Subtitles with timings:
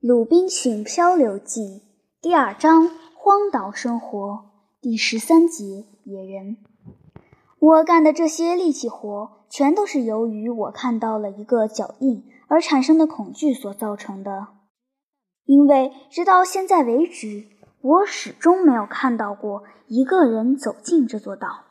[0.08, 1.60] 《鲁滨逊漂流记》
[2.22, 4.44] 第二章：荒岛生活
[4.80, 6.58] 第十三节：野人。
[7.58, 14.46] 我干的这些力气活，全都是由于我看到了一个脚印而产生的恐惧所造成的。
[15.46, 17.48] 因为直到现在为止，
[17.80, 21.64] 我始终没有看到过一个人走进这座岛。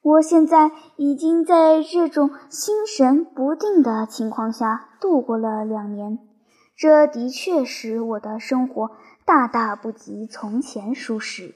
[0.00, 6.20] 我现在已经在这种心神不定的情况下度过了两年。
[6.76, 8.90] 这的确使我的生活
[9.24, 11.54] 大大不及从前舒适。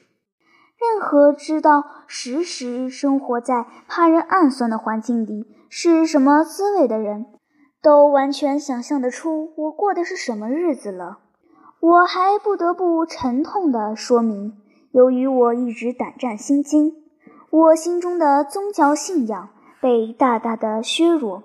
[0.79, 7.25] 任何知道时时生活在怕人暗算的环境里是什么滋味的人，
[7.81, 11.19] 都完全想象得出我过的是什么日子了。
[11.81, 14.53] 我还不得不沉痛地说明，
[14.91, 16.93] 由于我一直胆战心惊，
[17.49, 19.49] 我心中的宗教信仰
[19.81, 21.43] 被大大的削弱，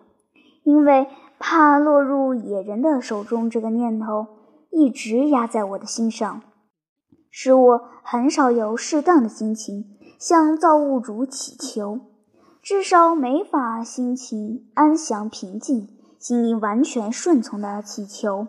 [0.63, 1.09] 因为。
[1.47, 4.29] 怕落入野人的手中，这个念头
[4.71, 6.41] 一直压在我的心上，
[7.31, 9.85] 使我很少有适当的心情
[10.19, 12.01] 向造物主祈求，
[12.63, 18.47] 至少没法心情安详平静、心灵完全顺从的祈求。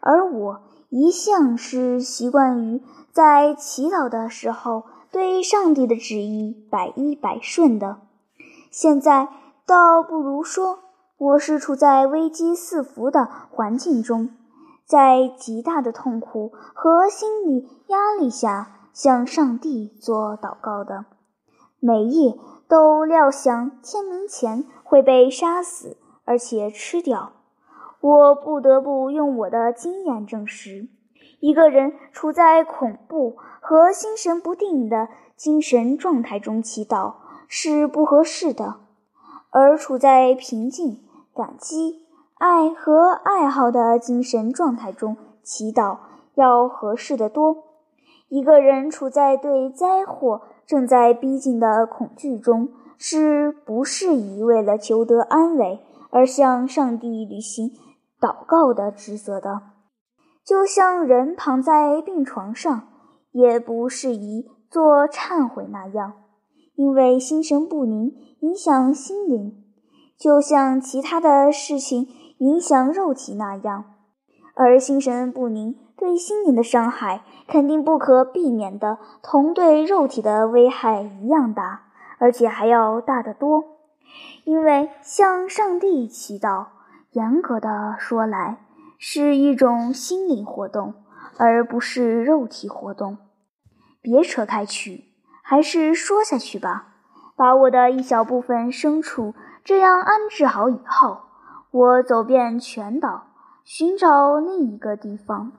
[0.00, 2.80] 而我一向是习惯于
[3.12, 7.98] 在祈祷的时候对上帝的旨意百依百顺的，
[8.70, 9.28] 现在
[9.66, 10.78] 倒不如说。
[11.22, 14.30] 我是处在危机四伏的环境中，
[14.84, 21.04] 在极大的痛苦和心理压力下向上帝做祷告的，
[21.78, 27.30] 每夜都料想天明前会被杀死，而且吃掉。
[28.00, 30.88] 我不得不用我的经验证实，
[31.38, 35.06] 一个人处在恐怖和心神不定的
[35.36, 37.14] 精神状态中祈祷
[37.46, 38.80] 是不合适的，
[39.50, 41.01] 而处在平静。
[41.34, 42.06] 感激、
[42.38, 45.98] 爱和爱好的精神状态中祈祷
[46.34, 47.64] 要合适的多。
[48.28, 57.72] 一个人处在对灾祸正在逼近的恐惧中，是不适宜为了求得安慰而向上帝履行
[58.20, 59.60] 祷告的职责的。
[60.44, 62.88] 就像人躺在病床上，
[63.30, 66.14] 也不适宜做忏悔那样，
[66.74, 69.61] 因为心神不宁影响心灵。
[70.22, 72.06] 就像其他的事情
[72.38, 73.96] 影响肉体那样，
[74.54, 81.86] 而心神不宁对心灵的伤害肯定不可避免的同对肉体的危害一样大，
[82.18, 83.64] 而且还要大得多。
[84.44, 86.66] 因为向上帝祈祷，
[87.10, 88.58] 严格的说来
[88.98, 90.94] 是一种心灵活动，
[91.36, 93.18] 而不是肉体活动。
[94.00, 95.06] 别扯开去，
[95.42, 96.90] 还是说下去吧。
[97.34, 99.34] 把我的一小部分牲畜。
[99.64, 101.18] 这样安置好以后，
[101.70, 103.28] 我走遍全岛，
[103.62, 105.52] 寻找另一个地方，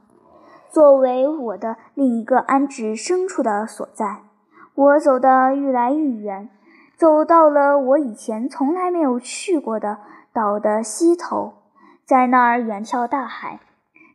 [0.69, 4.23] 作为我的另一个安置牲畜的所在。
[4.75, 6.49] 我走得愈来愈远，
[6.97, 9.99] 走到了我以前从来没有去过的
[10.33, 11.53] 岛的西头，
[12.03, 13.61] 在那儿远眺大海。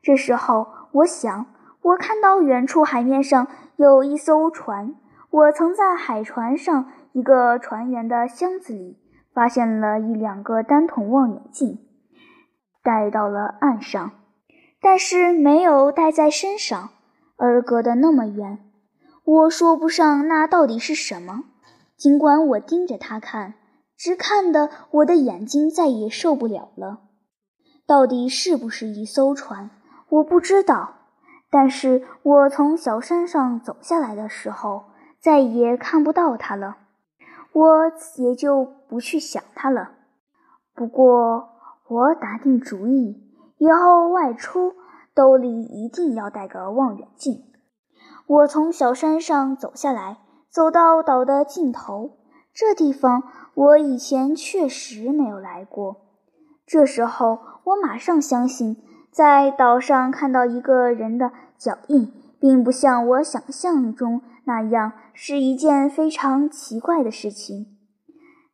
[0.02, 1.46] 这时候，我想，
[1.80, 4.94] 我看到远处海面上有一艘船，
[5.30, 8.98] 我曾在海船上一个船员的箱子里。
[9.32, 11.78] 发现了一两个单筒望远镜，
[12.82, 14.12] 带到了岸上，
[14.80, 16.90] 但是没有带在身上，
[17.36, 18.58] 而隔得那么远，
[19.24, 21.44] 我说不上那到底是什么。
[21.96, 23.54] 尽管我盯着它看，
[23.96, 27.00] 只看得我的眼睛再也受不了了。
[27.86, 29.70] 到底是不是一艘船，
[30.08, 30.94] 我不知道。
[31.50, 34.84] 但是我从小山上走下来的时候，
[35.18, 36.76] 再也看不到它了。
[37.52, 39.90] 我也就不去想它了。
[40.74, 41.48] 不过，
[41.88, 43.22] 我打定主意，
[43.58, 44.74] 以后外出
[45.14, 47.44] 兜里一定要带个望远镜。
[48.26, 50.18] 我从小山上走下来，
[50.50, 52.18] 走到岛的尽头。
[52.52, 53.22] 这地方
[53.54, 55.96] 我以前确实没有来过。
[56.66, 58.76] 这时候，我马上相信，
[59.10, 64.22] 在岛上看到一个人的脚印，并不像我想象中。
[64.44, 67.77] 那样是一件非常奇怪的事情，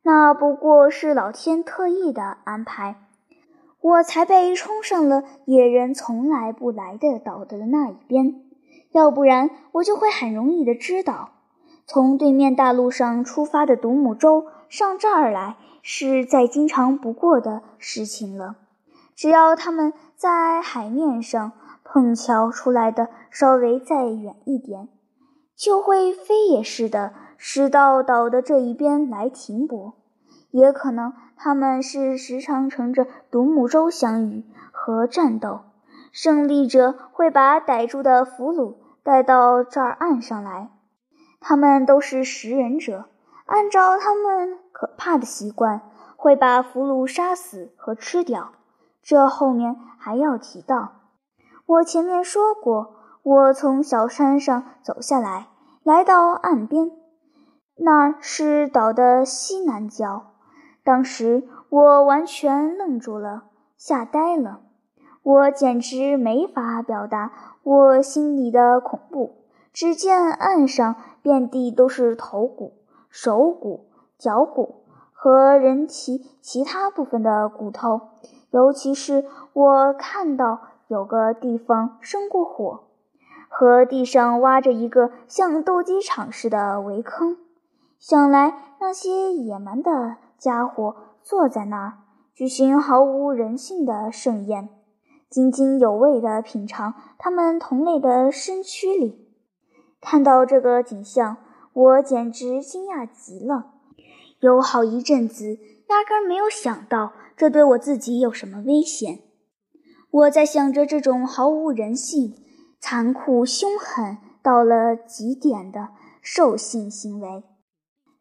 [0.07, 2.95] 那不过是老天特意的安排，
[3.81, 8.43] 我才被冲上了野人从来不来的岛的那一边，
[8.91, 11.31] 要不然我就会很容易的知道，
[11.87, 18.57] 从对面大陆上出发的独木舟上这儿来是再经常不过的事情了，
[19.15, 21.53] 只要他们在海面上
[21.83, 24.87] 碰巧出来的稍微再远一点。
[25.55, 29.93] 就会飞也似的驶到岛的这一边来停泊，
[30.51, 35.61] 也可能他们是时常乘着独木舟相遇和战斗，
[36.11, 40.69] 胜利者会把逮住的俘虏带到这儿岸上来。
[41.39, 43.05] 他们都是食人者，
[43.45, 45.81] 按照他们可怕的习惯，
[46.15, 48.51] 会把俘虏杀死和吃掉。
[49.03, 50.93] 这后面还要提到。
[51.67, 55.47] 我前面说过，我从小山上走下来，
[55.83, 56.91] 来到岸边，
[57.77, 60.33] 那是岛的西南角。
[60.83, 63.45] 当时我完全愣住了，
[63.77, 64.61] 吓呆了，
[65.23, 67.31] 我简直没法表达
[67.63, 69.37] 我心里的恐怖。
[69.73, 72.73] 只见岸上遍地都是头骨、
[73.09, 73.87] 手骨、
[74.17, 78.01] 脚骨和人体其他部分的骨头，
[78.51, 82.85] 尤其是我看到有个地方生过火，
[83.49, 87.35] 和地上挖着一个像斗鸡场似的围坑。
[87.99, 91.93] 想来那些野蛮的家伙坐在那儿，
[92.33, 94.69] 举行毫无人性的盛宴，
[95.29, 99.27] 津津有味地品尝他们同类的身躯里。
[100.01, 101.37] 看到这个景象，
[101.73, 103.71] 我简直惊讶极了。
[104.41, 105.57] 有好一阵子，
[105.87, 109.21] 压根没有想到这对我自己有什么危险。
[110.11, 112.35] 我在想着这种毫无人性、
[112.79, 115.89] 残酷凶狠到了极点的
[116.21, 117.43] 兽性行为，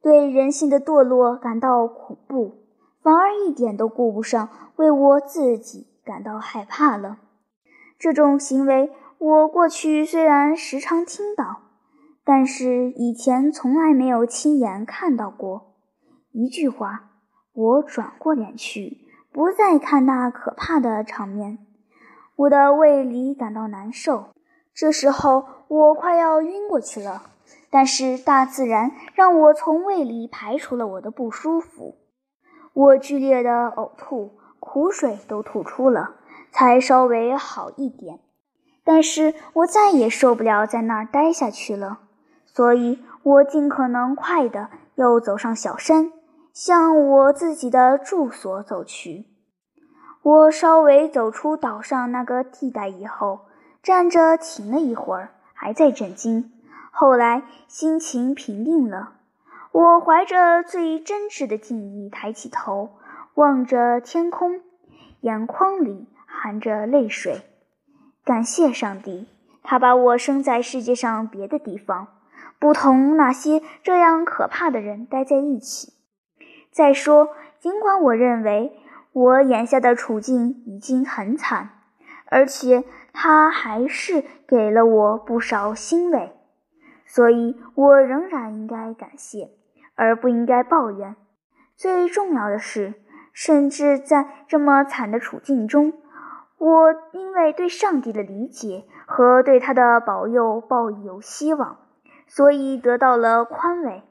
[0.04, 2.52] 对人性的堕落感到恐怖，
[3.02, 7.16] 反而一点都顾不上为我自己感到害怕了。
[7.98, 11.62] 这种行为，我过去虽然时常听到。
[12.26, 15.74] 但是以前从来没有亲眼看到过。
[16.32, 17.10] 一句话，
[17.52, 21.58] 我转过脸去，不再看那可怕的场面。
[22.36, 24.28] 我的胃里感到难受，
[24.74, 27.33] 这时候我快要晕过去了。
[27.74, 31.96] 但是大自然让我从胃里排除了我的不舒服。
[32.72, 36.14] 我剧烈的呕吐，苦水都吐出了，
[36.52, 38.20] 才稍微好一点。
[38.84, 41.98] 但是我再也受不了在那儿待下去了。
[42.44, 46.12] 所以我尽可能快的又走上小山，
[46.52, 49.26] 向我自己的住所走去。
[50.22, 53.46] 我稍微走出岛上那个地带以后，
[53.82, 56.52] 站着停了一会儿，还在震惊。
[56.96, 59.14] 后来心情平定了，
[59.72, 62.90] 我怀着最真挚的敬意抬起头，
[63.34, 64.60] 望着天空，
[65.20, 67.42] 眼眶里含着泪水。
[68.24, 69.26] 感谢上帝，
[69.64, 72.06] 他把我生在世界上别的地方。
[72.60, 75.94] 不同那些这样可怕的人待在一起。
[76.70, 78.72] 再说，尽管我认为
[79.10, 81.70] 我眼下的处境已经很惨，
[82.26, 86.32] 而且他还是给了我不少欣慰，
[87.14, 89.52] 所以我仍然应该感谢，
[89.94, 91.14] 而不应该抱怨。
[91.76, 92.94] 最重要的是，
[93.32, 95.92] 甚至在这么惨的处境中，
[96.58, 101.76] 我因为对上帝的理解和对他的保佑抱有希望。
[102.26, 104.02] 所以得到了宽慰，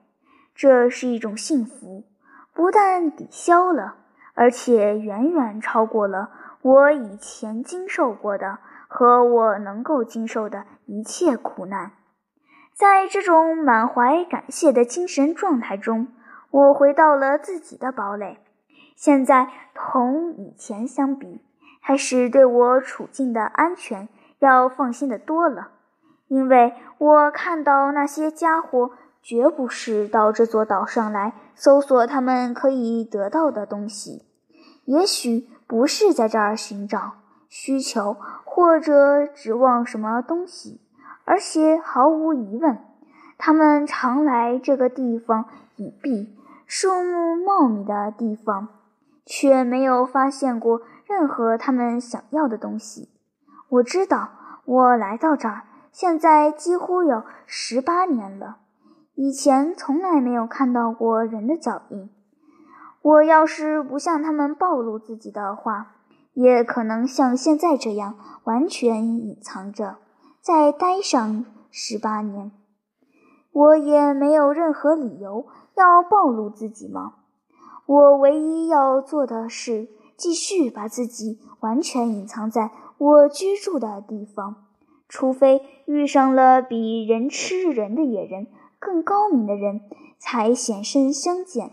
[0.56, 2.06] 这是一种幸福，
[2.54, 3.96] 不但抵消了，
[4.34, 6.30] 而且远远超过了
[6.62, 11.92] 我以前经受过的和我能够经受的一切苦难。
[12.74, 16.08] 在这种满怀感谢的精神状态中，
[16.50, 18.40] 我回到了自己的堡垒。
[18.96, 21.42] 现在同以前相比，
[21.80, 24.10] 还是对我处境的安全
[24.40, 25.70] 要放心的多了。
[26.28, 34.26] 因为我看到那些家伙绝不是到这座岛上来搜索他们可以得到的东西，
[34.86, 37.12] 也许不是在这儿寻找、
[37.50, 40.82] 需求或者指望什么东西，
[41.26, 42.78] 而且毫无疑问，
[43.38, 45.46] 他们常来这个地方
[45.78, 46.28] 隐蔽、
[46.66, 48.68] 树木茂密的地方，
[49.26, 53.10] 却没有发现过任何他们想要的东西。
[53.70, 54.30] 我知道，
[54.66, 55.64] 我来到这儿。
[55.92, 58.58] 现在几乎有十八年了，
[59.14, 62.10] 以前从来没有看到过人的脚印。
[63.02, 65.92] 我要是不向他们暴露自己的话，
[66.34, 68.16] 也可能像现在这样
[68.46, 69.98] 完全隐藏着，
[70.44, 72.52] 再待上十八年。
[73.54, 75.46] 我也没有任何理由
[75.76, 77.14] 要暴露自己吗？
[77.86, 84.66] 我唯一要做的是继续把自己完全隐藏在我居住的地方。
[85.08, 88.48] 除非遇上了比人吃人的野人
[88.80, 89.80] 更高明的人，
[90.20, 91.72] 才显身相见。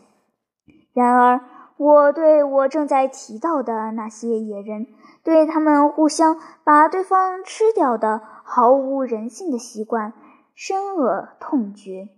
[0.92, 1.40] 然而，
[1.76, 4.86] 我对我正在提到的那些野人，
[5.24, 8.20] 对他们互相把对方吃掉的
[8.52, 10.12] 毫无人性的习惯，
[10.56, 12.08] 深恶痛绝。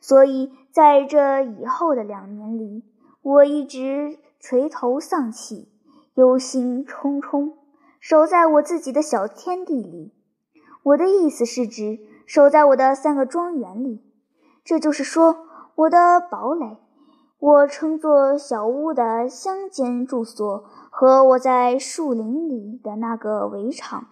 [0.00, 2.84] 所以，在这以后的两年里，
[3.22, 5.72] 我一直垂头丧气，
[6.12, 7.54] 忧心忡忡。
[8.00, 10.12] 守在我自己的小天地里。
[10.82, 14.04] 我的意思是指守在我的三个庄园里，
[14.62, 16.76] 这就是说，我的堡垒，
[17.38, 24.08] 我称作小屋的乡间住所，和我在树林里的那个围场。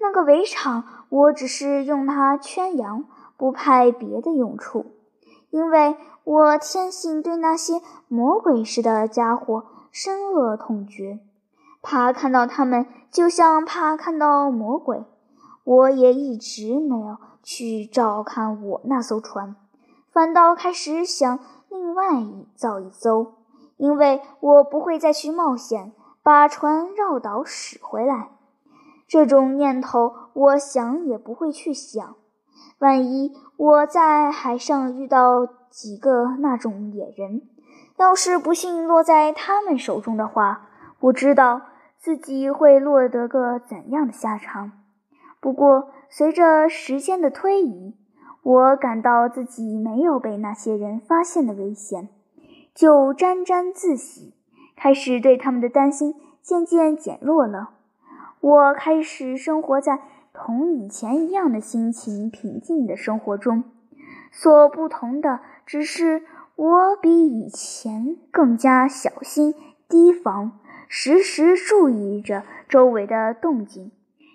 [0.00, 3.04] 那个围场，我只是用它圈羊，
[3.36, 4.86] 不派别的用处，
[5.50, 11.20] 因为我天性对那些魔鬼似的家伙深恶痛绝，
[11.82, 15.04] 怕看到他们，就像怕看到魔鬼。
[15.64, 19.54] 我也一直没有去照看我那艘船，
[20.10, 21.38] 反倒开始想
[21.68, 22.24] 另外
[22.56, 23.34] 造一艘，
[23.76, 25.92] 因为我不会再去冒险
[26.22, 28.30] 把船绕岛驶回来。
[29.10, 32.14] 这种念头，我想也不会去想。
[32.78, 37.42] 万一我在海上遇到几个那种野人，
[37.96, 40.68] 要是不幸落在他们手中的话，
[41.00, 41.60] 我知道
[41.98, 44.70] 自己会落得个怎样的下场。
[45.40, 47.96] 不过，随着时间的推移，
[48.44, 52.08] 我感到自己没有被那些人发现的危险，
[52.72, 54.34] 就沾沾自喜，
[54.76, 57.70] 开始对他们的担心渐渐减弱了。
[58.40, 59.98] 我开始生活在
[60.32, 63.64] 同以前一样的心情平静的生活中，
[64.32, 66.22] 所不同的只是
[66.56, 69.54] 我比以前更加小心
[69.88, 73.92] 提防，时时注意着周围的动静。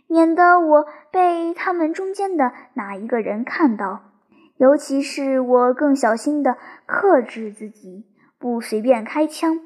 [0.08, 4.12] 免得我被他们中间的哪一个人看到，
[4.58, 8.06] 尤其是我更小心地克制自己，
[8.38, 9.60] 不随便开枪，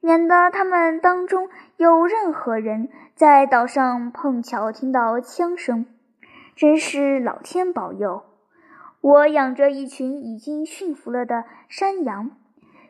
[0.00, 5.86] 免得他们当中有任何人在岛上碰巧听到枪声。
[6.56, 8.22] 真是老天保佑！
[9.00, 12.30] 我养着一群已经驯服了的山羊，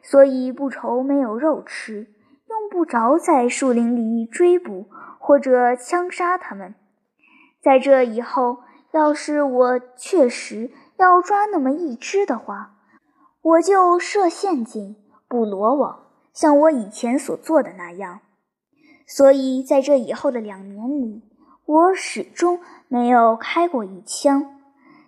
[0.03, 2.09] 所以不愁没有肉吃，
[2.47, 4.87] 用不着在树林里追捕
[5.19, 6.75] 或者枪杀它们。
[7.63, 8.59] 在这以后，
[8.93, 12.75] 要是我确实要抓那么一只的话，
[13.41, 14.95] 我就设陷阱、
[15.27, 16.01] 布罗网，
[16.35, 18.21] 像我以前所做的那样。
[19.07, 21.23] 所以，在这以后的两年里，
[21.67, 24.61] 我始终没有开过一枪，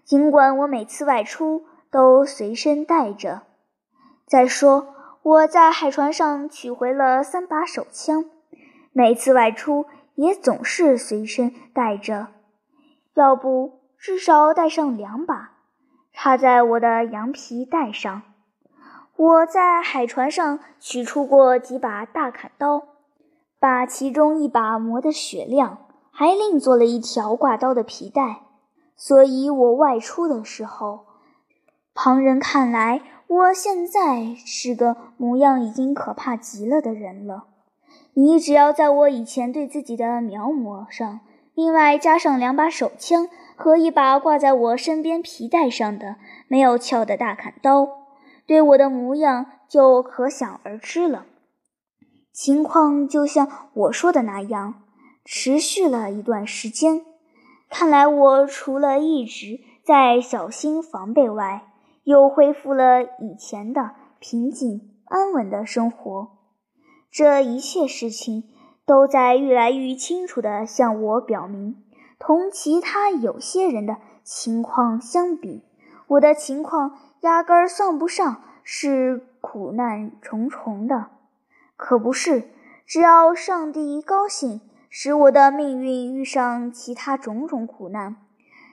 [0.04, 3.42] 尽管我每次外出都随身带着。
[4.26, 8.24] 再说，我在海船上取回了三把手枪，
[8.92, 12.28] 每次外出也总是随身带着。
[13.14, 15.52] 要不至少带上两把，
[16.12, 18.22] 插在我的羊皮带上。
[19.16, 22.95] 我在海船上取出过几把大砍刀，
[23.66, 25.78] 把其中一把磨得雪亮，
[26.12, 28.42] 还另做了一条挂刀的皮带。
[28.94, 31.00] 所以我外出的时候，
[31.92, 37.46] 旁人看来我现在是个模样已经可怕极了的人了。
[38.14, 41.18] 你只要在我以前对自己的描摹上。
[41.54, 46.14] 另外加上两把手枪和一把挂在我身边皮带上的
[46.46, 47.88] 没有鞘的大砍刀，
[48.46, 51.26] 对我的模样就可想而知了。
[52.36, 54.74] 情况就像我说的那样，
[55.24, 57.00] 持续了一段时间。
[57.70, 61.72] 看来我除了一直在小心防备外，
[62.04, 66.28] 又恢复了以前的平静安稳的生活。
[67.10, 68.50] 这一切事情。
[68.84, 71.82] 都在愈来愈清楚地向我表明，
[72.20, 75.64] 同其他有些人的情况相比，
[76.06, 81.06] 我的情况压根儿算不上是苦难重重的。
[81.76, 82.50] 可不是，
[82.86, 88.16] 只要上帝高兴，使我的命运遇上其他种种苦难，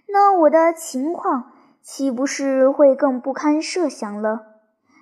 [0.07, 4.59] 那我的情况岂不是会更不堪设想了？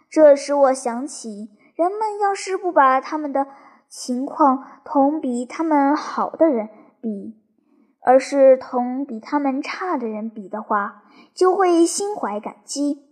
[0.10, 3.48] 这使我想起，人们要是不把他们的。
[3.93, 6.70] 情况同比他们好的人
[7.01, 7.36] 比，
[8.00, 11.03] 而是同比他们差的人比的话，
[11.34, 13.05] 就会心怀感激，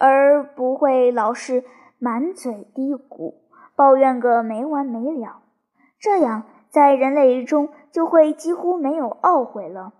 [0.00, 1.64] 而不会老是
[1.98, 3.34] 满嘴嘀咕，
[3.76, 5.42] 抱怨个没完没了。
[5.98, 9.92] 这样，在人类中就会几乎没有懊悔了。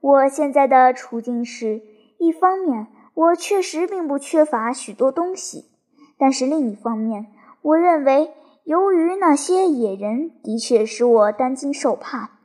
[0.00, 1.82] 我现在的处境是：
[2.18, 5.70] 一方面，我确实并不缺乏许多东西；
[6.18, 7.26] 但是另一方面，
[7.62, 8.34] 我认为。
[8.64, 12.38] 由于那些野人的确使我担惊受怕，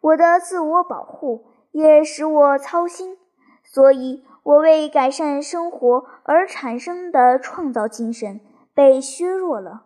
[0.00, 3.16] 我的自我保护也使我操心，
[3.62, 8.40] 所以我为改善生活而产生的创造精神
[8.74, 9.84] 被削弱了。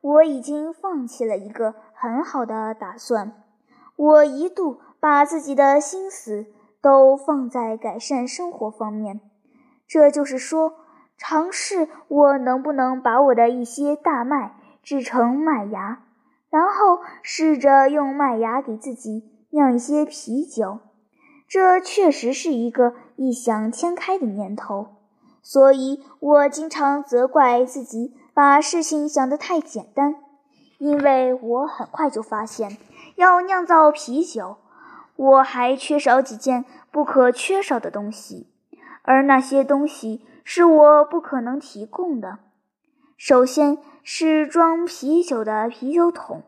[0.00, 3.32] 我已经放弃了一个很好的打算，
[3.96, 6.46] 我一度把自己的心思
[6.80, 9.20] 都放在改善生活方面，
[9.86, 10.74] 这就是说，
[11.16, 14.56] 尝试我能不能把我的一些大麦。
[14.82, 16.04] 制成麦芽，
[16.48, 20.78] 然后试着用麦芽给自己酿一些啤酒。
[21.46, 24.86] 这确实是一个异想天开的念头，
[25.42, 30.14] 所以我经常责怪自己把事情想得太简单。
[30.78, 32.78] 因为我很快就发现，
[33.16, 34.56] 要酿造啤酒，
[35.14, 38.48] 我还缺少几件不可缺少的东西，
[39.02, 42.38] 而那些东西是我不可能提供的。
[43.18, 46.42] 首先是装啤酒的啤酒桶，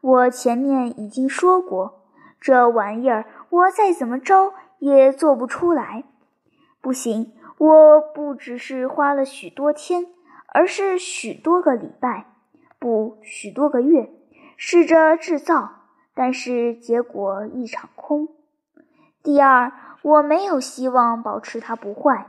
[0.00, 2.04] 我前面已经说过，
[2.40, 3.24] 这玩意儿。
[3.50, 6.04] 我再怎么着也做不出来，
[6.80, 7.32] 不行！
[7.58, 10.06] 我不只是花了许多天，
[10.54, 12.26] 而是许多个礼拜，
[12.78, 14.08] 不，许多个月，
[14.56, 15.68] 试着制造，
[16.14, 18.28] 但是结果一场空。
[19.20, 22.28] 第二，我没有希望保持它不坏，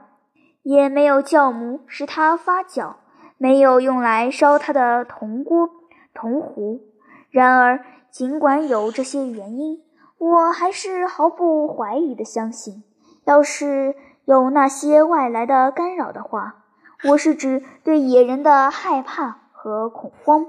[0.64, 2.96] 也没有酵母使它发酵，
[3.38, 5.70] 没有用来烧它的铜锅、
[6.14, 6.82] 铜壶。
[7.30, 9.86] 然而，尽管有这些原因。
[10.18, 12.84] 我还是毫不怀疑地相信，
[13.26, 16.64] 要是有那些外来的干扰的话，
[17.04, 20.46] 我是指对野人的害怕和恐慌，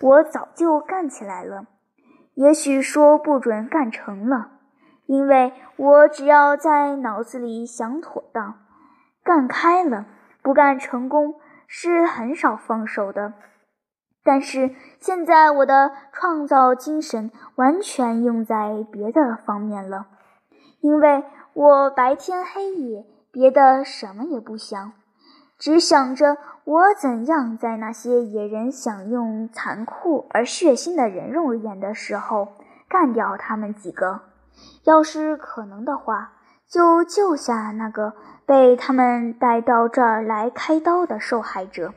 [0.00, 1.66] 我早就干起来了。
[2.34, 4.50] 也许说不准干成了，
[5.06, 8.66] 因为我只要在脑子里想妥当，
[9.24, 10.04] 干开了，
[10.42, 13.32] 不干成功是很少放手的。
[14.22, 20.08] 但是现在我的创造精神完全用在别的方面了，
[20.80, 21.24] 因为
[21.54, 24.92] 我白天黑夜别的什么也不想，
[25.58, 32.48] 只想着我怎样在那些野人享用残酷而血腥的人肉眼的时候
[32.88, 34.20] 干掉他们几个，
[34.84, 36.32] 要是可能的话，
[36.68, 41.94] 就救下那个被他们带到这儿来开刀的受害者。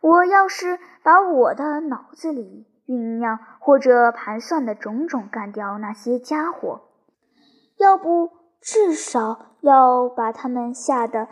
[0.00, 6.82] 我要是把我的脑子里酝酿或者盘算的种种干掉那些家伙，
[7.76, 8.30] 要不
[8.60, 11.28] 至少要把他们吓得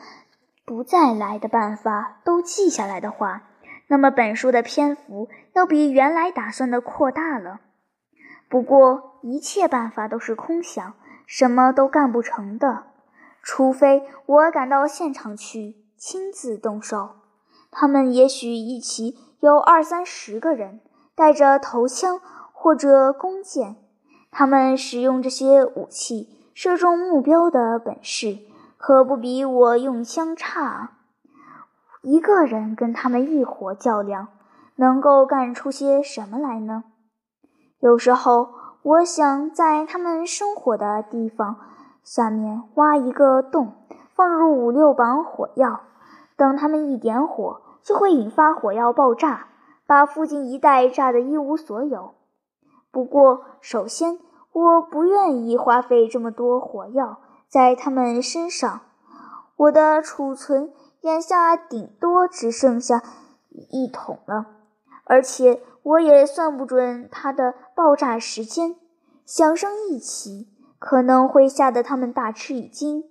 [0.67, 3.45] 不再来的办法都记下来的话，
[3.87, 7.61] 那么本书的篇幅要比原来打算的扩大了。
[8.49, 12.83] 不过一切办法都是空想，什么都干不成的，
[13.45, 17.11] 除非我赶到现场去亲自动手。
[17.71, 20.81] 他们也许一起有二三十个人，
[21.15, 22.21] 带着头枪
[22.53, 23.77] 或者弓箭。
[24.33, 28.39] 他们使用这些武器射中目标的本事，
[28.87, 30.93] 可不比我用枪差。
[32.03, 34.29] 一个人跟他们一伙较量，
[34.77, 36.85] 能够干出些什么来呢？
[37.81, 38.51] 有时候，
[38.83, 41.57] 我想在他们生火的地方
[42.05, 43.73] 下面挖一个洞，
[44.15, 45.81] 放入五六磅火药，
[46.37, 47.63] 等他们一点火。
[47.83, 49.49] 就会引发火药爆炸，
[49.85, 52.15] 把附近一带炸得一无所有。
[52.93, 54.21] 不过，首先，
[54.53, 58.81] 我不愿意花费这么多火药在他们身上。
[59.57, 63.03] 我的储存眼下顶多只剩下
[63.71, 64.47] 一桶了，
[65.05, 68.77] 而且我也算不准它的爆炸时间。
[69.25, 73.05] 响声一起，可能会吓得他们大吃一惊，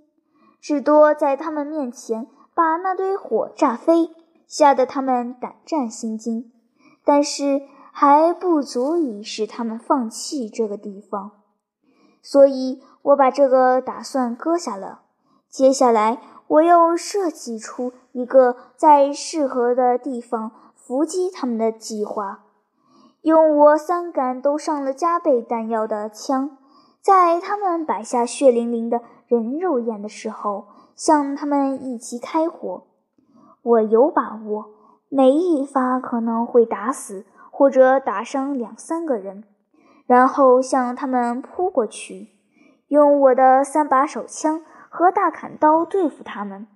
[0.62, 4.12] 至多在他们面前把那堆火炸飞。
[4.48, 6.52] 吓得他们胆战心惊，
[7.04, 11.32] 但是还不足以使他们放弃这个地方，
[12.22, 15.02] 所以我把这个打算搁下了。
[15.50, 22.46] 接下来，我又设计出一个在适合的地方伏击他们的计划，
[23.22, 26.58] 用我三杆都上了加倍弹药的枪，
[27.00, 30.66] 在他们摆下血淋淋的人肉宴的时候，
[30.96, 32.84] 向他们一起开火。
[33.62, 34.72] 我有把握，
[35.10, 39.44] 每一发可能会打死或者打伤两三个人，
[40.06, 42.35] 然后向他们扑过去，
[42.88, 46.68] 用我的三把手枪和大砍刀对付他们。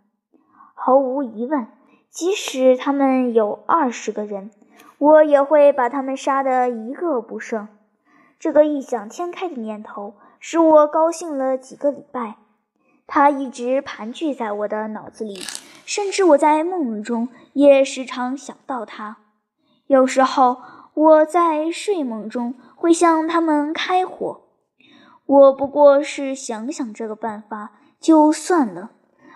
[0.73, 1.67] 毫无疑问，
[2.09, 4.51] 即使他们有二十个人，
[4.97, 7.67] 我也会把他们杀得一个不剩。
[8.39, 12.37] 这个异想天开的念头使我高兴了几个礼拜，
[13.05, 15.41] 它一直盘踞在我的脑子里。
[15.85, 19.17] 甚至我在梦中也时常想到他。
[19.87, 20.61] 有时候
[20.93, 24.41] 我在睡梦中会向他们开火。
[25.29, 28.89] 我不过是想想这个办法就算了，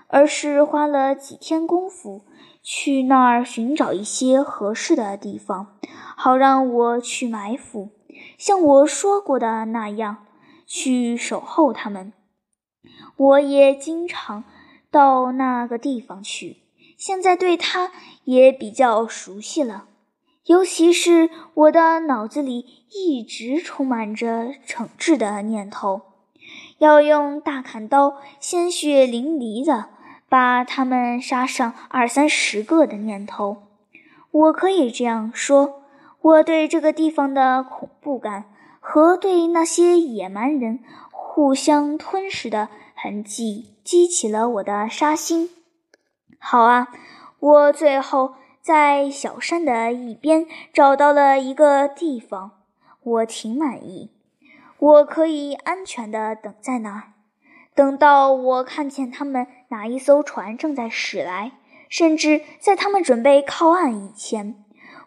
[0.07, 2.25] 而是花了几天功夫
[2.63, 5.75] 去那儿寻找一些合适的地方，
[6.17, 7.89] 好让我去埋伏，
[8.39, 10.25] 像我说过的那样
[10.65, 12.11] 去守候他们。
[13.17, 14.43] 我也经常。
[14.89, 16.57] 到那个地方去，
[16.99, 17.91] 现在对他
[18.25, 19.85] 也比较熟悉了。
[20.45, 26.01] 尤其是我的脑子里一直充满着惩治的念头，
[26.79, 29.85] 要用大砍刀鲜血淋漓的
[30.27, 33.63] 把他们杀上二三十个的念头。
[34.31, 35.81] 我可以这样说：
[36.21, 38.43] 我对这个地方的恐怖感
[38.81, 40.79] 和对那些野蛮人
[41.09, 45.49] 互相吞噬的痕迹激起了我的杀心。
[46.37, 46.89] 好啊，
[47.39, 48.33] 我最后。
[48.63, 52.51] 在小山的一边找到了一个地方，
[53.03, 54.09] 我挺满意。
[54.79, 57.03] 我可以安全地等在那儿，
[57.75, 61.51] 等到我看见他们哪一艘船正在驶来，
[61.89, 64.55] 甚至在他们准备靠岸以前，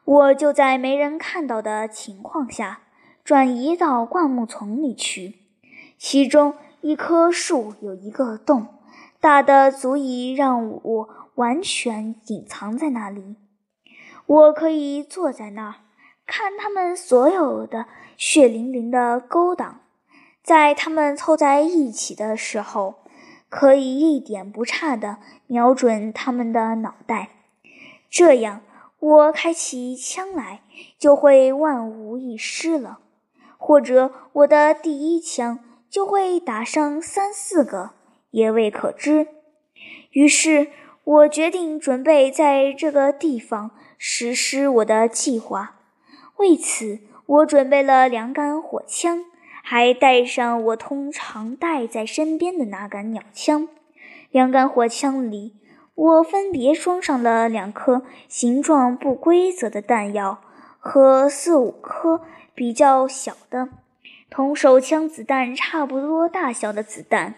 [0.05, 2.81] 我就在没人看到的情况下
[3.25, 5.37] 转移到灌木丛里去。
[5.97, 8.67] 其中一棵树有一个洞，
[9.19, 13.37] 大的足以让我完全隐藏在那里。
[14.27, 15.75] 我可以坐在那儿，
[16.27, 17.87] 看他们所有的
[18.17, 19.83] 血淋淋的勾当，
[20.43, 22.97] 在他们凑在一起的时候，
[23.49, 27.29] 可以一点不差地瞄准他们的脑袋。
[28.11, 28.63] 这样，
[28.99, 30.63] 我开起枪来
[30.99, 32.99] 就会万无一失了，
[33.57, 37.91] 或者我的第一枪就会打上三四个，
[38.33, 39.29] 也未可知。
[40.11, 40.73] 于是
[41.05, 43.71] 我决定准备在这个地方。
[43.99, 45.77] 实施我的计划，
[46.37, 49.25] 为此我准备了两杆火枪，
[49.63, 53.69] 还带上我通常带在身边的那杆鸟枪。
[54.31, 55.55] 两杆火枪里，
[55.95, 60.41] 我分别装上了两颗形状不规则的弹药
[60.79, 62.23] 和四五颗
[62.55, 63.69] 比较小的、
[64.29, 67.35] 同手枪子弹差不多大小的子弹。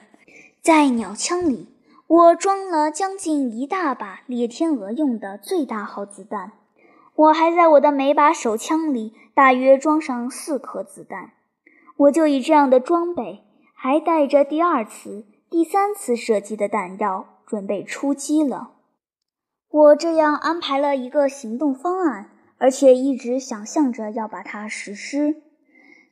[0.61, 1.69] 在鸟枪里。
[2.09, 6.53] 我装了将近一大把猎天鹅用的最大号子弹，
[7.15, 11.33] 我还在我的每把手枪里大约装上四颗子弹。
[11.99, 13.45] 我就以这样的装备，
[13.75, 18.71] 还带着第二次、第三次射击的弹药，准备出击了。
[19.69, 25.43] 我这样安排了一个行动方案，而且一直想象着要把它实施。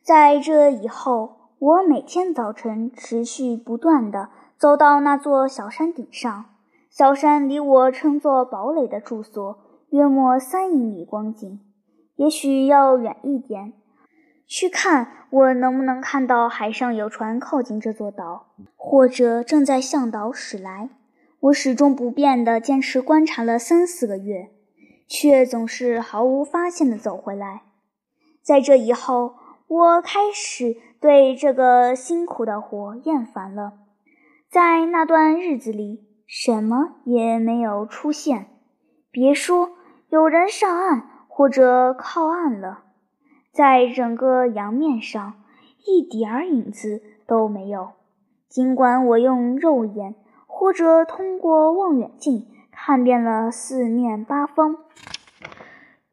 [0.03, 4.29] 在这以后，我每天早晨持续不断的。
[4.59, 6.47] 走到那座小山顶上，
[6.89, 9.59] 小山离我称作堡垒的住所
[9.91, 11.61] 约莫三英里光景，
[12.17, 13.75] 也许要远一点。
[14.47, 20.89] 去看我能不能看到海上有船靠近这座岛，或者正在向岛驶来。
[21.41, 24.51] 我始终不变地坚持观察了三四个月，
[25.07, 27.63] 却总是毫无发现地走回来。
[28.43, 29.35] 在这以后，
[29.69, 33.75] 我开始对这个辛苦的活厌烦了。
[34.57, 38.47] 在那段日子里，什么也没有出现，
[39.11, 39.73] 别说
[40.09, 42.85] 有人上岸或者靠岸了，
[43.53, 45.35] 在整个洋面上
[45.85, 47.91] 一点儿影子都没有。
[48.49, 50.15] 尽管我用肉眼
[50.47, 54.79] 或者通过望远镜看遍了四面八方，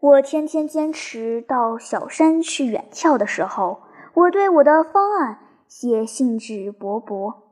[0.01, 5.39] 我天天坚持到小山去远眺的时候，我对我的方案
[5.84, 7.42] 也兴致勃勃。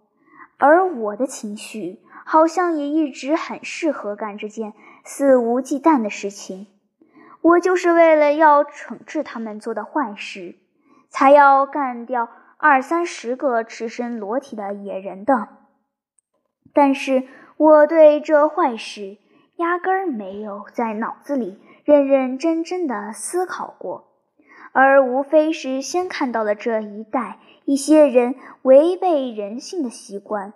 [0.62, 6.68] 而我的情绪好像也一直很适合干这件肆无忌惮的事情。
[7.42, 10.54] 我就是为了要惩治他们做的坏事，
[11.10, 15.48] 才要干掉二三十个赤身裸体的野人的。
[16.74, 17.24] 但是
[17.58, 19.18] 我对这坏事
[19.56, 24.12] 压根儿没有在脑子里认认真真的思考过，
[24.74, 27.40] 而无非是先看到了这一带。
[27.66, 30.54] 一些人违背人性的习惯，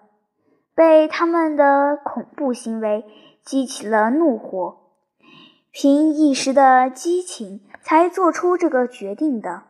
[0.73, 3.05] 被他们的恐怖行为
[3.43, 4.77] 激起了怒火，
[5.71, 9.63] 凭一时的激情才做出这个决定的。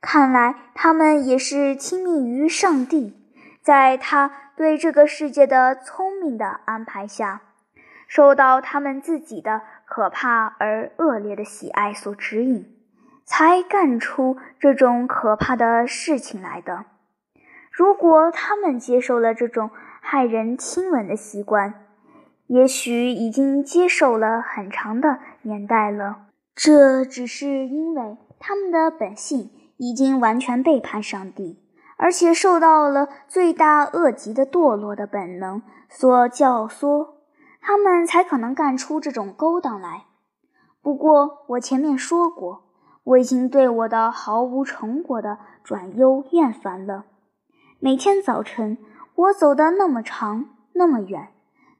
[0.00, 3.14] 看来他们也是听命于上帝，
[3.62, 7.42] 在他对这个世界的聪明的安排下，
[8.08, 12.79] 受到他们自己的可怕而恶劣的喜爱所指引。
[13.30, 16.86] 才干出这种可怕的事情来的。
[17.70, 19.70] 如果他们接受了这种
[20.04, 21.86] 骇人听闻的习惯，
[22.48, 26.22] 也许已经接受了很长的年代了。
[26.56, 31.62] 这只是因为他们的本性已经完全背叛上帝，
[31.96, 37.10] 而且受到了罪大恶极的堕落的本能所教唆，
[37.60, 40.06] 他们才可能干出这种勾当来。
[40.82, 42.64] 不过，我前面说过。
[43.04, 47.06] 我已经对我的毫无成果的转忧厌烦了。
[47.78, 48.78] 每天早晨，
[49.14, 51.28] 我走的那么长，那么远，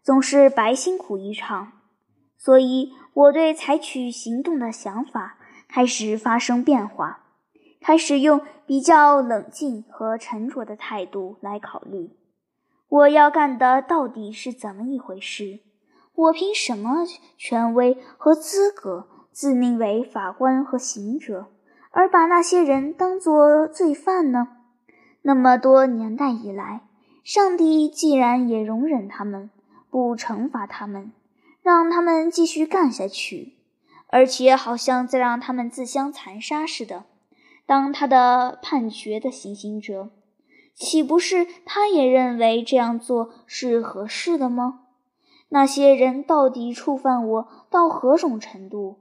[0.02, 1.72] 总是白辛苦一场。
[2.38, 5.37] 所以，我对采取行动的想法
[5.68, 7.26] 开始发生变化，
[7.83, 12.16] 开始用比较冷静和沉着的态度来考虑，
[12.88, 15.61] 我要干的到底是怎么一回事？
[16.14, 17.04] 我凭什么
[17.37, 21.46] 权威和资格自命为法官和行者，
[21.90, 24.48] 而把那些人当作罪犯呢？
[25.22, 26.82] 那么多年代以来，
[27.22, 29.50] 上帝既然也容忍他们，
[29.90, 31.12] 不惩罚他们。
[31.62, 33.52] 让他们继续干下去，
[34.08, 37.04] 而且好像在让他们自相残杀似的。
[37.66, 40.08] 当他的判决的行刑者，
[40.74, 44.80] 岂不是他也认为这样做是合适的吗？
[45.50, 48.98] 那些人到底触犯我到何种程度？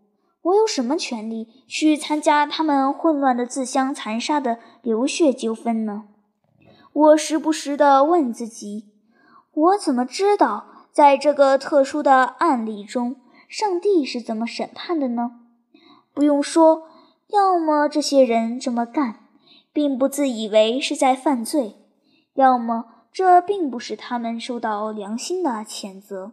[0.49, 6.05] 我有什么权利去参加他们混乱的自相残杀的流血纠纷呢？
[6.93, 8.89] 我时不时地问自己：
[9.53, 10.87] 我怎么知道？
[10.91, 15.39] 在这个特殊的案例中，上帝是怎么审判的呢？
[16.13, 16.87] 不用说，
[17.27, 19.27] 要么这些人这么干，
[19.71, 21.75] 并不自以为是在犯罪；
[22.33, 26.31] 要么这并不是他们受到良心的谴责，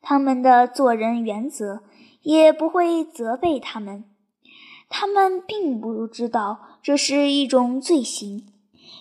[0.00, 1.82] 他们的做人原则
[2.24, 4.02] 也不会责备他们。
[4.88, 8.48] 他们并不知道这是一种罪行。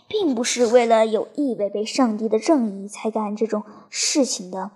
[0.08, 4.70] 并不是为了有意违背上帝的正义才干这种事情的，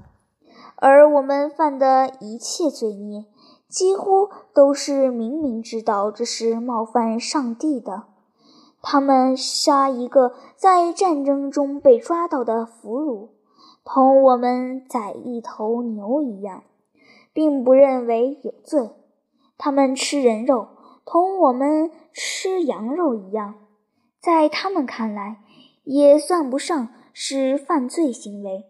[0.76, 3.26] 而我们犯的一切罪孽，
[3.70, 8.06] 几乎都是明明知道这是冒犯上帝的。
[8.82, 13.28] 他们杀一个在战争中被抓到的俘虏，
[13.84, 16.64] 同我们宰一头牛一样，
[17.38, 18.90] 并不认为有罪。
[19.60, 20.70] 他们吃人肉，
[21.06, 23.54] 同我们吃羊肉一样。
[24.20, 25.38] 在他们看来，
[25.84, 28.66] 也算不上是犯罪行为。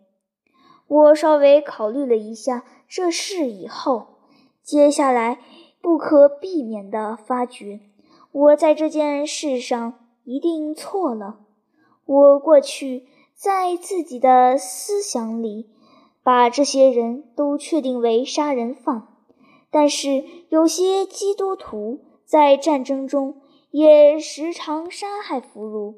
[0.85, 4.17] 我稍微考虑了一下这事以后，
[4.61, 5.39] 接下来
[5.81, 7.79] 不可避免地发觉，
[8.33, 9.93] 我在这件事上
[10.25, 11.39] 一定错了。
[12.03, 15.69] 我过去在自己的思想里，
[16.27, 19.07] 把这些人都确定为杀人犯，
[19.71, 23.37] 但是有些基督徒在战争中。
[23.71, 25.95] 也时常杀害俘虏，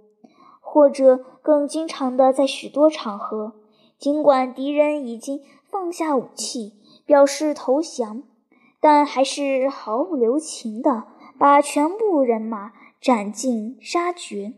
[0.59, 3.53] 或者更经常的在许多场合，
[3.97, 6.73] 尽管敌人已经放下武器
[7.05, 8.23] 表示投降，
[8.81, 11.05] 但还是毫不留情的
[11.37, 14.53] 把全部人马斩尽杀绝。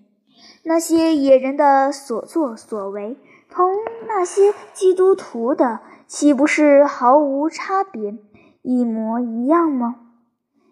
[0.64, 3.18] 那些野人的所作所为，
[3.52, 3.70] 同
[4.08, 8.18] 那些基督徒的岂不是毫无差别，
[8.62, 9.98] 一模一样吗？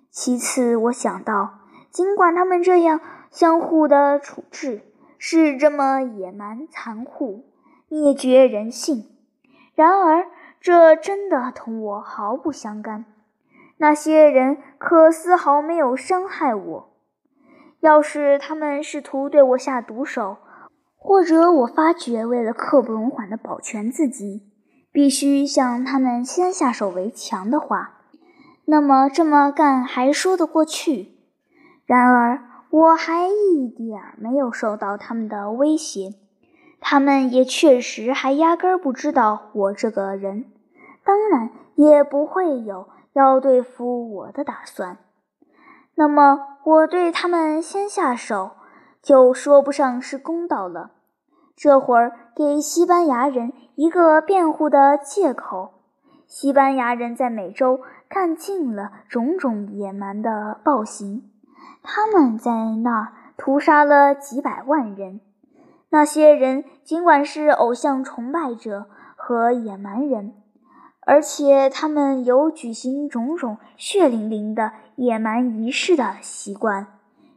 [0.10, 1.60] 其次，我想到。
[1.92, 4.84] 尽管他们这样相互的处置
[5.18, 7.46] 是这么野蛮残酷、
[7.88, 9.06] 灭绝人性，
[9.74, 10.28] 然而
[10.62, 13.06] 这真的同我毫不相干。
[13.78, 16.89] 那些人可丝毫没有伤害我。
[17.80, 20.38] 要是他们试图对我下毒手，
[21.02, 24.44] 或者我发觉为了刻不容缓地保全自己，
[24.92, 28.02] 必须向他们先下手为强的话，
[28.66, 31.16] 那么这么干还说得过去。
[31.86, 36.16] 然而，我还一点儿没有受到他们的威胁，
[36.80, 40.46] 他们也确实还压根儿不知道我这个人，
[41.04, 44.98] 当然也不会有要对付我的打算。
[45.96, 48.52] 那么，我对他们先下手，
[49.02, 50.92] 就说不上是公道了。
[51.56, 55.74] 这会儿给西班牙人一个辩护的借口：
[56.28, 61.30] 西班牙人在美洲看尽了种种野蛮的暴行。
[61.84, 62.52] 他们在
[62.84, 65.22] 那儿屠杀了几百万人。
[65.90, 68.86] 那些人尽管是偶像崇拜者
[69.16, 70.34] 和野蛮人，
[71.02, 76.86] 而且他们有举行种种血淋淋的野蛮仪式的习惯，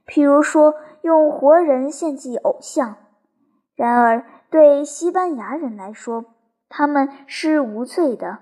[0.06, 2.96] 譬如说用活人献祭偶像。
[3.76, 6.24] 然而，对西班牙人来说，
[6.68, 8.38] 他们是无罪的。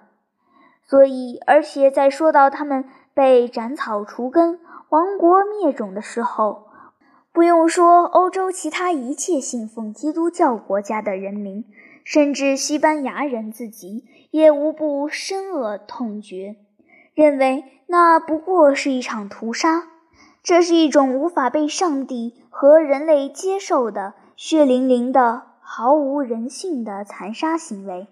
[0.84, 4.60] 所以，而且在说到他们被斩草除根。
[4.90, 6.66] 亡国灭种的时候，
[7.32, 11.64] 不用说，欧洲其他一切信奉基督教国家的人民，
[12.02, 16.56] 甚至西班牙人自己，也无不深恶痛绝，
[17.14, 19.84] 认为那不过是一场屠杀，
[20.42, 28.08] 这是一种无法被上帝和人类接受的血淋淋的、毫无人性的残杀行为。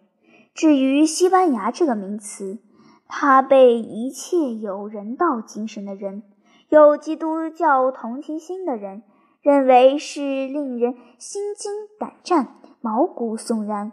[0.55, 2.59] 至于西班牙这个名词，
[3.07, 6.23] 它被一切有人道精神的人。
[6.69, 9.03] 有基督教同情心的人
[9.41, 13.93] 认为是令人心惊胆战、毛骨悚然，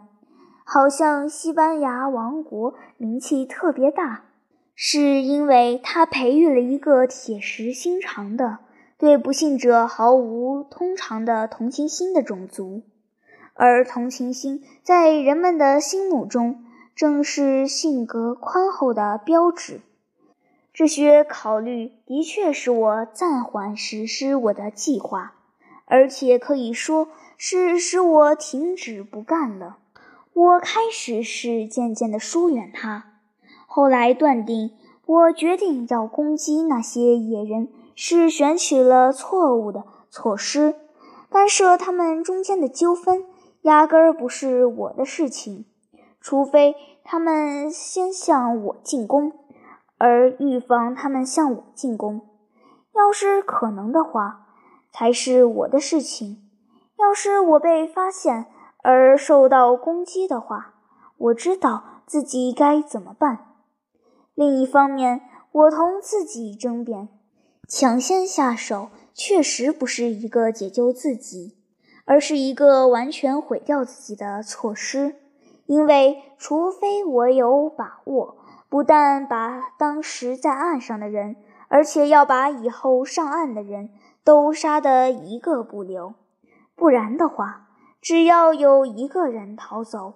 [0.64, 4.24] 好像西班牙王国名气特别大，
[4.74, 8.58] 是因为他培育了一个铁石心肠的、
[8.98, 12.82] 对不幸者毫无通常的同情心的种族，
[13.52, 19.82] 而同情心在人们的心目中正是性格宽厚的标志。
[20.72, 25.32] 这些考虑的确使我暂缓实施我的计划，
[25.84, 29.78] 而且可以说是使我停止不干了。
[30.32, 33.12] 我开始是渐渐地疏远他。
[33.66, 34.72] 后来断定，
[35.06, 40.76] 我决定要攻击那些野人，是选取了错误的措施。
[41.28, 43.24] 干涉他们中间的纠纷，
[43.62, 45.66] 压根儿不是我的事情，
[46.20, 49.32] 除非他们先向我进攻，
[49.98, 52.20] 而预防他们向我进攻，
[52.94, 54.46] 要是可能的话，
[54.92, 56.42] 才是我的事情。
[56.98, 58.46] 要是我被发现
[58.82, 60.74] 而受到攻击的话，
[61.18, 63.48] 我知道自己该怎么办。
[64.34, 65.20] 另一方面，
[65.52, 67.08] 我同自己争辩，
[67.68, 71.56] 抢先下手确实不是一个解救自己，
[72.04, 75.16] 而是一个完全毁掉自己的措施。
[75.66, 78.36] 因为，除非我有把握，
[78.68, 81.34] 不但把当时在岸上的人，
[81.66, 83.90] 而且要把以后上岸的人
[84.22, 86.14] 都杀得一个不留，
[86.76, 87.68] 不然的话，
[88.00, 90.14] 只要有一个人逃走，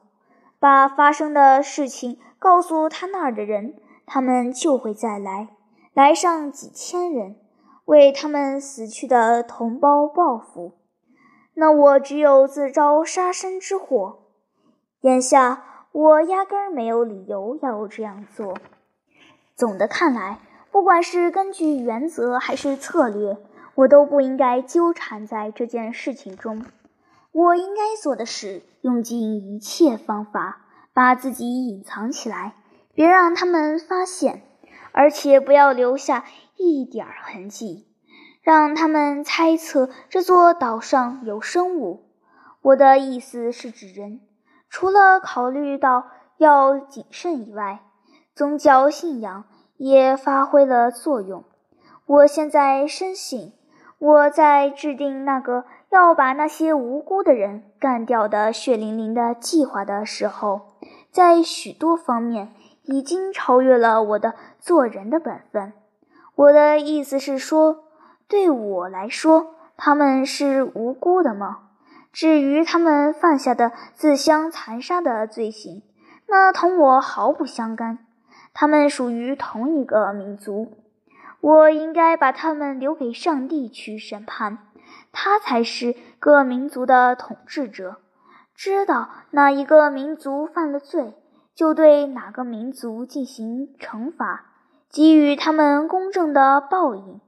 [0.61, 3.75] 把发生的事情告诉他那儿的人。
[4.13, 5.51] 他们就会再来，
[6.01, 7.37] 来上几千人，
[7.85, 10.73] 为他们死去的同胞报复。
[11.53, 14.21] 那我只有自招杀身之祸。
[15.03, 18.57] 眼下我压根儿没有理由要这样做。
[19.55, 20.39] 总的看来，
[20.71, 23.37] 不管是根据原则还是策略，
[23.75, 26.65] 我都不应该纠缠在这件事情中。
[27.31, 30.63] 我应该做的是用尽一切方法
[30.95, 32.55] 把自己隐藏起来。
[32.95, 34.45] 别让他们发现，
[35.01, 36.27] 而且不要留下
[36.59, 37.89] 一点痕迹，
[38.43, 42.11] 让他们猜测这座岛上有生物。
[42.61, 44.21] 我的意思是指人。
[44.69, 46.05] 除了考虑到
[46.37, 47.81] 要谨慎以外，
[48.35, 49.45] 宗教信仰
[49.79, 51.45] 也发挥了作用。
[52.05, 53.55] 我现在深信，
[53.99, 60.77] 我在制定那个要把那些无辜的人干掉的血淋淋的计划的时候，
[61.11, 62.53] 在许多方面。
[62.91, 65.73] 已经超越了我的做人的本分。
[66.35, 67.85] 我的意思是说，
[68.27, 71.69] 对我来说，他们是无辜的吗？
[72.13, 75.83] 至于他们犯下的自相残杀的罪行，
[76.27, 77.99] 那同我毫不相干。
[78.53, 80.73] 他们属于同一个民族，
[81.41, 84.59] 我应该把他们留给上帝去审判。
[85.13, 87.99] 他才是各民族的统治者，
[88.57, 91.15] 知道哪一个民族犯了罪。
[91.61, 94.47] 就对哪个民族进行惩罚，
[94.91, 97.21] 给予他们公正的报应；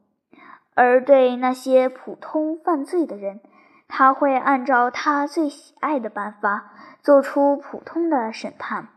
[0.75, 3.42] 而对那些普通犯罪的人，
[3.88, 8.88] 他会按照他最喜爱的办法做出普通的审判。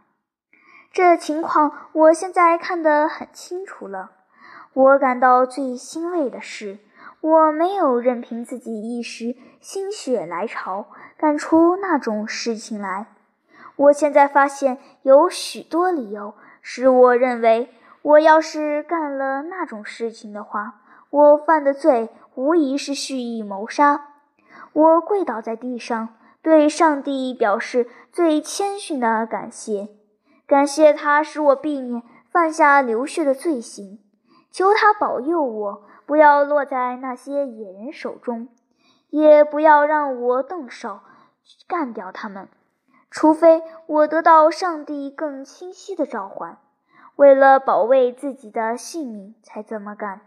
[0.94, 4.12] 这情况我现在看得很清楚了。
[4.72, 6.80] 我感到最欣慰的是，
[7.20, 10.86] 我没有任凭自己一时心血来潮
[11.18, 13.08] 干出那种事情来。
[13.78, 17.70] 我现在发现有许多理由使我认为，
[18.02, 24.08] 我要是干了那种事情的话，我犯的罪无疑是蓄意谋杀。
[24.74, 26.10] 我跪倒在地上，
[26.42, 29.90] 对上帝表示最谦逊的感谢，
[30.48, 34.00] 感谢他使我避免犯下流血的罪行，
[34.52, 38.48] 求他保佑我不要落在那些野人手中，
[39.10, 41.00] 也不要让我动手
[41.68, 42.48] 干掉他们。
[43.16, 46.58] 除非我得到上帝更清晰的召唤，
[47.16, 50.20] 为了保卫自己的性命才这么干。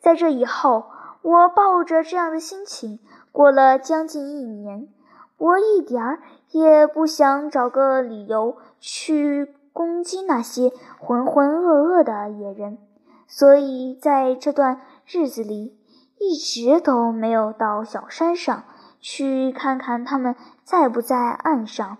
[0.00, 0.90] 在这以后，
[1.22, 2.98] 我抱着这样的心情
[3.30, 4.88] 过了将近一年。
[5.36, 12.78] 我一点儿也不想找个理由去攻击那些浑浑噩噩的野人，
[13.28, 15.78] 所以在这段日子里，
[16.18, 18.64] 一直都没有到小山上
[19.00, 21.96] 去看看他们在不在岸上。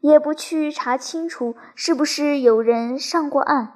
[0.00, 3.72] 也不去查清楚是不是有人上过岸，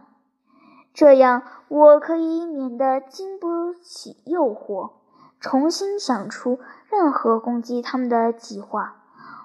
[0.93, 4.93] 这样我可以免得经不起诱惑，
[5.41, 6.59] 重新想出
[6.91, 8.97] 任何攻击他们的计划，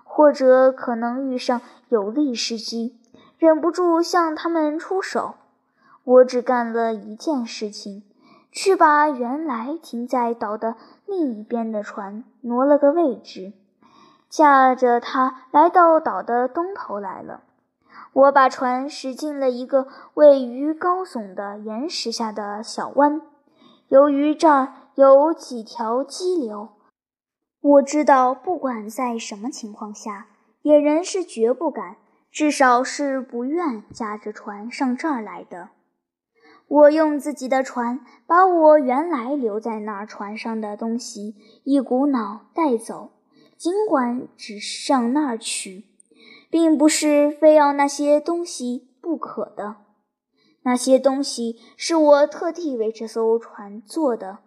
[0.04, 2.98] 或者可能遇上有利时机，
[3.38, 5.36] 忍不住向他们出手。
[6.06, 8.04] 我只干了一件事情，
[8.52, 10.76] 去把原来停在岛的
[11.06, 13.54] 另一边的船挪了个位置。
[14.30, 17.44] 驾着它来到岛的东头来了。
[18.14, 23.22] 我把船驶进了一个位于高耸的岩石下的小湾。
[23.88, 26.70] 由于这儿有几条激流，
[27.62, 30.28] 我知道不管在什么情况下，
[30.62, 31.98] 野人是绝不敢，
[32.32, 35.70] 至少是不愿驾着船上这儿来的。
[36.68, 43.12] 我用自己的船把我原来留在那船上的东西一股脑带走，
[43.60, 45.86] 尽管只上那儿去。
[46.52, 49.76] 并不是非要那些东西不可的，
[50.64, 54.40] 那些东西是我特地为这艘船做的，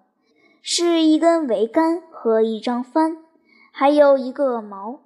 [0.61, 3.19] 是一根桅杆和一张帆，
[3.71, 4.99] 还有一个锚。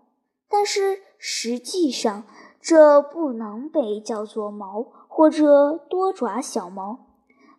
[0.48, 2.24] 但是实际上，
[2.62, 6.96] 这不能被叫做锚或者多爪小锚。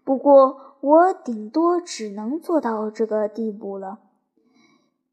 [0.03, 3.99] 不过，我顶多只能做到这个地步了。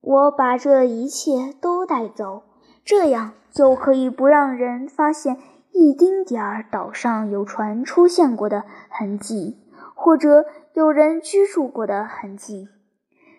[0.04, 2.42] 我把这一切都带走。
[2.84, 5.38] 这样就可以不让人发现
[5.72, 9.58] 一丁点儿岛上有船出现过的痕迹，
[9.94, 10.44] 或者
[10.74, 12.68] 有人居住过的痕迹。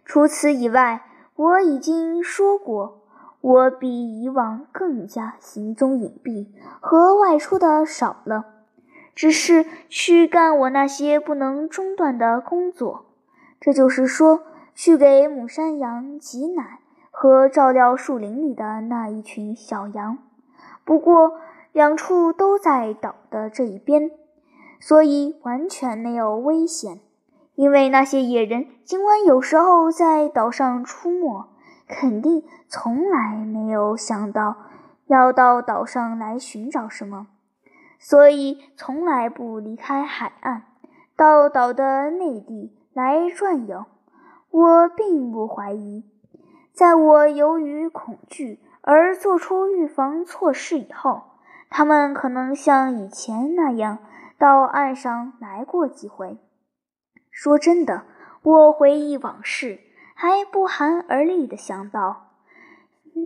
[0.04, 1.06] 除此以外，
[1.36, 3.04] 我已经说过，
[3.42, 6.48] 我比以往更加行踪隐蔽
[6.80, 8.46] 和外出的少了，
[9.14, 13.06] 只是去干我那些不能中断的工作，
[13.62, 14.42] 这就是说，
[14.76, 16.82] 去给母山羊挤奶。
[17.18, 20.18] 和照料树林里的那一群小羊，
[20.84, 21.40] 不过
[21.72, 24.12] 两处都在岛的这一边，
[24.82, 27.00] 所以完全没有危险。
[27.56, 31.46] 因为那些野人尽管有时候在岛上出没，
[31.88, 34.58] 肯定从来没有想到
[35.08, 37.28] 要到岛上来寻找什么，
[37.98, 40.64] 所以从来不离开海岸，
[41.16, 43.86] 到岛的内地来转悠。
[44.56, 46.06] 我并不怀疑。
[46.72, 51.24] 在我由于恐惧而做出预防措施以后，
[51.70, 53.98] 他们可能像以前那样
[54.38, 56.38] 到岸上来过几回。
[57.32, 58.04] 说真的，
[58.44, 59.82] 我回忆往事，
[60.16, 62.28] 还不寒而栗地想到，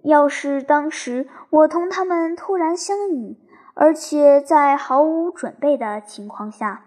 [0.04, 3.38] 要是当时我同他们突然相遇，
[3.76, 6.86] 而且在毫无准备的情况下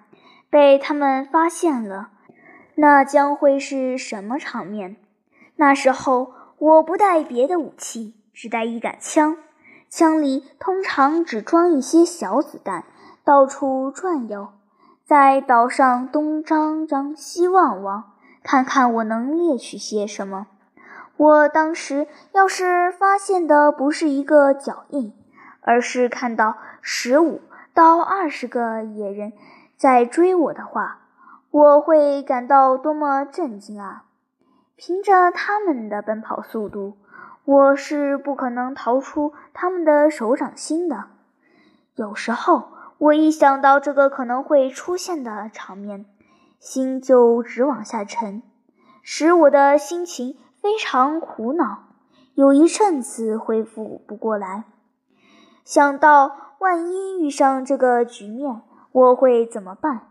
[0.50, 2.10] 被他们发现了，
[2.76, 4.96] 那将会是什么场面？
[5.56, 6.34] 那时候。
[6.62, 9.36] 我不带别的武器，只带一杆枪，
[9.90, 12.84] 枪里通常只装一些小子弹，
[13.24, 14.50] 到处转悠，
[15.04, 18.12] 在岛上东张张西望望，
[18.44, 20.46] 看看我能猎取些什么。
[21.16, 25.12] 我当时要是发现的不是一个脚印，
[25.62, 27.40] 而是看到十五
[27.74, 29.32] 到二十个野人
[29.76, 31.01] 在追我的话，
[31.52, 34.06] 我会感到多么震惊啊！
[34.74, 36.96] 凭着他们的奔跑速度，
[37.44, 41.04] 我是不可能逃出他们的手掌心的。
[41.94, 46.06] 有时候，我一想到这个可能会出现的场面，
[46.58, 48.42] 心就直往下沉，
[49.02, 51.82] 使我的心情非常苦恼，
[52.32, 54.64] 有一阵子恢复不过来。
[55.66, 60.08] 想到万一遇上这个局面，我会怎么办？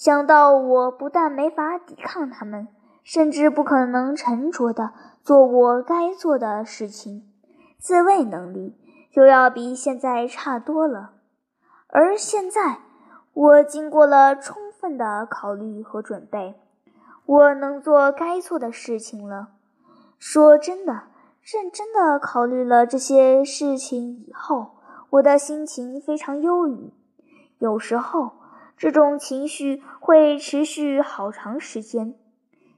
[0.00, 2.68] 想到我不但没法抵抗他们。
[3.02, 4.92] 甚至不可能沉着地
[5.22, 7.28] 做我该做的事情，
[7.78, 8.78] 自卫能力
[9.10, 11.12] 就要比现在差多了。
[11.88, 12.78] 而现在，
[13.32, 16.54] 我经过了充分的考虑和准备，
[17.26, 19.48] 我能做该做的事情了。
[20.18, 21.04] 说真的，
[21.42, 24.76] 认真的考虑了这些事情以后，
[25.10, 26.92] 我的心情非常忧郁。
[27.58, 28.32] 有时候，
[28.80, 32.14] 这种情绪会持续好长时间。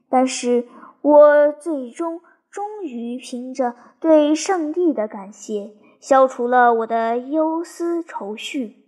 [0.09, 0.67] 但是
[0.99, 2.19] 我最终
[2.51, 8.83] 终于凭着对上帝的感谢，消除了我的忧思愁绪。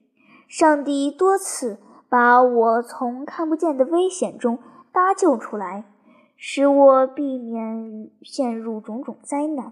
[0.49, 1.77] 上帝多次
[2.09, 4.59] 把我从看不见的危险中
[4.91, 5.85] 搭救出来，
[6.35, 9.71] 使我避免陷入种种灾难。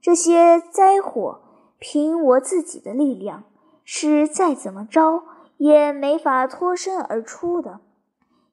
[0.00, 1.42] 这些灾祸，
[1.78, 3.44] 凭我自己的力量，
[3.84, 5.22] 是再怎么着
[5.56, 7.80] 也没法脱身而出的。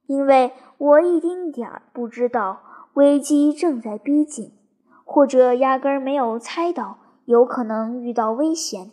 [0.05, 2.61] 因为我一丁点儿不知道
[2.93, 4.51] 危机正在逼近，
[5.05, 8.91] 或者压根儿没有猜到有可能遇到危险，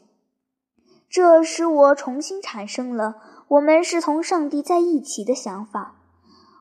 [1.09, 3.17] 这使我重新产生了
[3.49, 5.97] 我们是从上帝在一起的想法。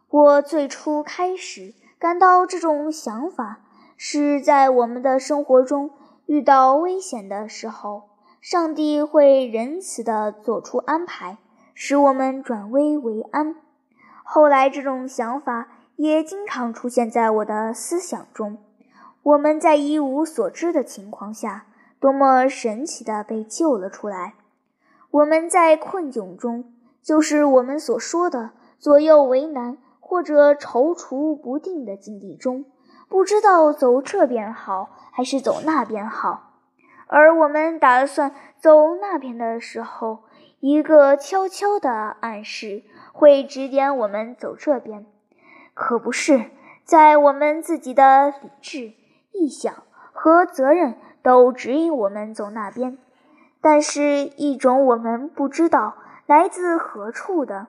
[0.10, 3.60] 我最初开始感到这种想法
[3.96, 5.92] 是在我们的生活中
[6.26, 8.09] 遇到危险的时候，
[8.42, 11.38] 上帝会仁慈地做出安排，
[11.74, 13.58] 使我们转危为安。
[14.24, 15.68] 后来，这种想法
[15.98, 18.58] 也经常出现在我的思想中。
[19.24, 21.66] 我们在一无所知的情况下，
[22.00, 24.36] 多么神奇地被救了出来！
[25.12, 26.72] 我们在困窘中，
[27.04, 32.64] 就是我们所说的左右为难或者踌躇不定的境地中，
[33.10, 36.49] 不知道走这边好还是走那边好。
[37.12, 40.20] 而我们打算走那边的时候，
[40.60, 45.08] 一个悄悄的暗示会指点我们走这边，
[45.74, 46.52] 可不是
[46.84, 48.94] 在我们自己的理智、
[49.34, 49.74] 意向
[50.14, 53.00] 和责任都指引我们走那边。
[53.60, 55.96] 但是，一种我们不知道
[56.28, 57.68] 来自何处的，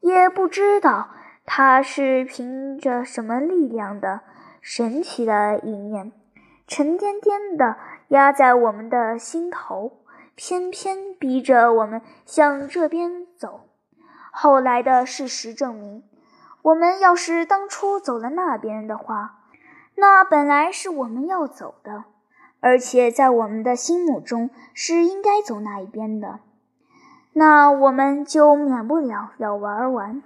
[0.00, 1.08] 也不知道
[1.44, 4.20] 它是凭着什么力量的
[4.60, 6.12] 神奇的意念，
[6.66, 7.76] 沉甸甸的
[8.08, 9.98] 压在我们的心头，
[10.34, 13.60] 偏偏逼着我们向这边走。
[14.30, 16.02] 后来的事实证明，
[16.62, 19.38] 我们要是当初走了那边的话，
[19.94, 22.04] 那本来是我们要走的。
[22.60, 26.40] 而且在我们的心目中是应该走那一边的，
[27.32, 30.22] 那我们就免不了要玩完。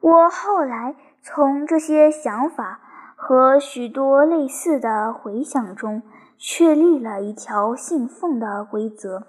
[0.00, 2.80] 我后来从这些想法
[3.26, 6.02] 和许多类似的回想中
[6.36, 9.22] 确立了一条信奉的规则：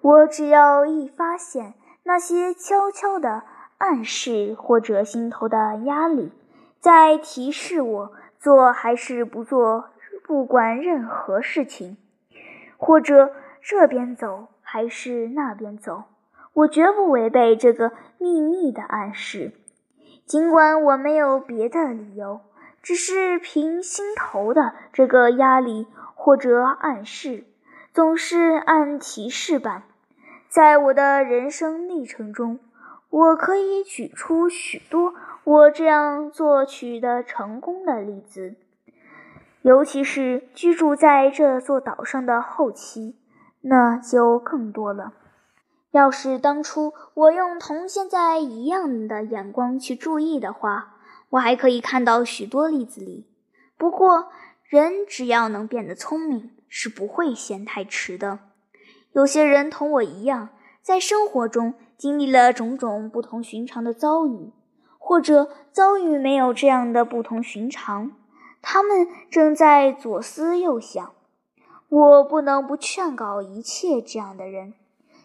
[0.00, 3.42] 我只要一发现那些悄悄的
[3.78, 6.30] 暗示或者心头的压力，
[6.78, 9.86] 在提示我做还是不做。
[10.24, 11.96] 不管任何事情，
[12.76, 16.04] 或者这边走还是那边走，
[16.52, 19.54] 我绝不违背这个秘密的暗示。
[20.24, 22.42] 尽管我没有别的理由，
[22.88, 27.44] 只是凭心头的这个压力或者暗示，
[27.92, 29.82] 总是按提示办。
[30.48, 32.58] 在我的人生历程中，
[33.10, 35.12] 我可以举出许多
[35.44, 38.54] 我这样做取得成功的例子。
[39.60, 43.18] 尤其是居住在这座岛上的后期，
[43.60, 45.12] 那就更多了。
[45.90, 50.94] 要是当初我用同现在一样的眼光去注意的话，
[51.30, 53.26] 我还可以看到许多例子里。
[53.76, 54.28] 不过，
[54.64, 58.38] 人只要能变得聪明，是不会嫌太迟的。
[59.12, 60.50] 有些人同我一样，
[60.82, 64.52] 在生活中经历了种种不同寻常的遭遇，
[64.98, 68.12] 或者遭遇没有这样的不同寻常。
[68.60, 71.12] 他们正在左思右想，
[71.88, 74.74] 我不能不劝告一切这样的人，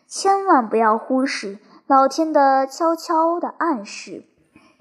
[0.07, 4.25] 千万不要忽视老天的悄悄的暗示。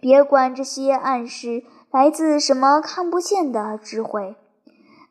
[0.02, 4.34] 别管这些暗示来自什么看不见的智慧，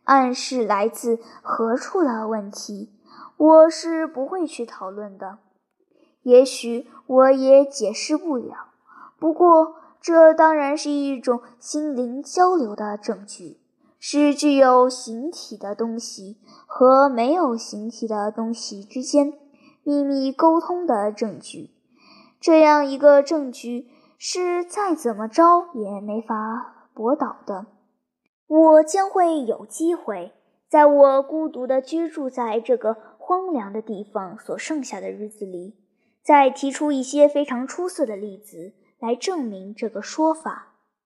[0.03, 2.91] 暗示来自何处的问题，
[3.37, 5.37] 我是不会去讨论的。
[6.23, 8.67] 也许我也解释不了，
[9.17, 9.77] 不过。
[10.01, 13.59] 这当然是一种心灵交流的证据，
[13.99, 19.31] 是具有形体的东西和没有形体的东西之间
[19.83, 21.69] 秘密沟通的证据。
[22.39, 23.91] 这样一个证据
[24.23, 27.65] 是再怎么着也没法驳倒的。
[28.45, 30.31] 我将会有机会，
[30.69, 35.75] 在我孤独地居住在这个荒凉的地方所剩下的日子里，
[36.23, 38.75] 再提出一些非常出色的例子。
[38.99, 40.70] 来证明这个说法。